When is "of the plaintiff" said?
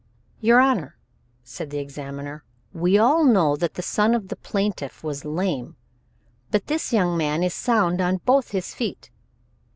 4.15-5.03